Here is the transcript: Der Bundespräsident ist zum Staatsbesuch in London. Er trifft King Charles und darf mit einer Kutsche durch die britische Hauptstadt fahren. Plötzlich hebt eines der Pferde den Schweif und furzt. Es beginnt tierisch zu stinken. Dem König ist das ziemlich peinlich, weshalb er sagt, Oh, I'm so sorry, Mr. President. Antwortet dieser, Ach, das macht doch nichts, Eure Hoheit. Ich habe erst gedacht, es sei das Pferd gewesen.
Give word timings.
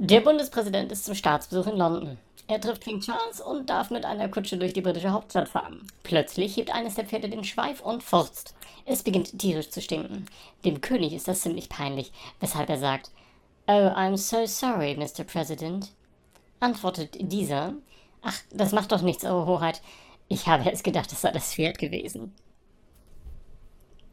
Der 0.00 0.20
Bundespräsident 0.20 0.92
ist 0.92 1.06
zum 1.06 1.16
Staatsbesuch 1.16 1.66
in 1.66 1.76
London. 1.76 2.18
Er 2.46 2.60
trifft 2.60 2.82
King 2.84 3.00
Charles 3.00 3.40
und 3.40 3.68
darf 3.68 3.90
mit 3.90 4.04
einer 4.04 4.28
Kutsche 4.28 4.56
durch 4.56 4.72
die 4.72 4.80
britische 4.80 5.10
Hauptstadt 5.10 5.48
fahren. 5.48 5.88
Plötzlich 6.04 6.56
hebt 6.56 6.72
eines 6.72 6.94
der 6.94 7.04
Pferde 7.04 7.28
den 7.28 7.42
Schweif 7.42 7.80
und 7.80 8.04
furzt. 8.04 8.54
Es 8.84 9.02
beginnt 9.02 9.36
tierisch 9.36 9.70
zu 9.70 9.82
stinken. 9.82 10.26
Dem 10.64 10.80
König 10.80 11.14
ist 11.14 11.26
das 11.26 11.40
ziemlich 11.40 11.68
peinlich, 11.68 12.12
weshalb 12.38 12.70
er 12.70 12.78
sagt, 12.78 13.10
Oh, 13.66 13.72
I'm 13.72 14.16
so 14.16 14.46
sorry, 14.46 14.94
Mr. 14.96 15.24
President. 15.24 15.90
Antwortet 16.60 17.16
dieser, 17.18 17.74
Ach, 18.22 18.38
das 18.52 18.70
macht 18.70 18.92
doch 18.92 19.02
nichts, 19.02 19.24
Eure 19.24 19.46
Hoheit. 19.46 19.82
Ich 20.28 20.46
habe 20.46 20.70
erst 20.70 20.84
gedacht, 20.84 21.10
es 21.10 21.22
sei 21.22 21.32
das 21.32 21.54
Pferd 21.54 21.76
gewesen. 21.76 22.32